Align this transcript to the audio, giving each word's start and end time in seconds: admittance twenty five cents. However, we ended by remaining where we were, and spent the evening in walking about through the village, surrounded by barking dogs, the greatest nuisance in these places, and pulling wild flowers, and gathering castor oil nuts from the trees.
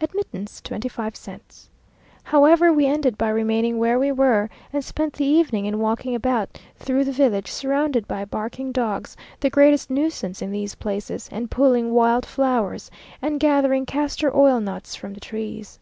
admittance 0.00 0.62
twenty 0.62 0.88
five 0.88 1.14
cents. 1.14 1.68
However, 2.22 2.72
we 2.72 2.86
ended 2.86 3.18
by 3.18 3.28
remaining 3.28 3.76
where 3.76 3.98
we 3.98 4.10
were, 4.10 4.48
and 4.72 4.82
spent 4.82 5.12
the 5.12 5.26
evening 5.26 5.66
in 5.66 5.78
walking 5.78 6.14
about 6.14 6.58
through 6.78 7.04
the 7.04 7.12
village, 7.12 7.50
surrounded 7.50 8.08
by 8.08 8.24
barking 8.24 8.72
dogs, 8.72 9.18
the 9.38 9.50
greatest 9.50 9.90
nuisance 9.90 10.40
in 10.40 10.50
these 10.50 10.74
places, 10.76 11.28
and 11.30 11.50
pulling 11.50 11.92
wild 11.92 12.24
flowers, 12.24 12.90
and 13.20 13.38
gathering 13.38 13.84
castor 13.84 14.34
oil 14.34 14.60
nuts 14.60 14.96
from 14.96 15.12
the 15.12 15.20
trees. 15.20 15.78